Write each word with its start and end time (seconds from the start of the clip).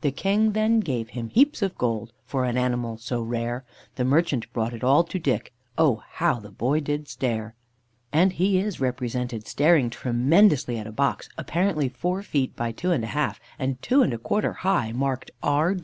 "The 0.00 0.10
King 0.10 0.54
then 0.54 0.80
gave 0.80 1.10
him 1.10 1.28
heaps 1.28 1.62
of 1.62 1.78
gold 1.78 2.12
For 2.26 2.44
an 2.44 2.56
animal 2.58 2.96
so 2.98 3.22
rare; 3.22 3.64
The 3.94 4.04
merchant 4.04 4.52
brought 4.52 4.74
it 4.74 4.82
all 4.82 5.04
to 5.04 5.20
Dick, 5.20 5.52
Oh, 5.78 6.02
how 6.14 6.40
the 6.40 6.50
boy 6.50 6.80
did 6.80 7.06
stare!" 7.06 7.54
(And 8.12 8.32
he 8.32 8.58
is 8.58 8.80
represented 8.80 9.46
staring 9.46 9.88
tremendously 9.88 10.78
at 10.78 10.88
a 10.88 10.90
box, 10.90 11.28
apparently 11.38 11.88
four 11.88 12.24
feet 12.24 12.56
by 12.56 12.72
two 12.72 12.90
and 12.90 13.04
a 13.04 13.14
half, 13.14 13.38
and 13.56 13.80
two 13.80 14.02
and 14.02 14.12
a 14.12 14.18
quarter 14.18 14.52
high, 14.52 14.90
marked 14.90 15.30
"R. 15.44 15.76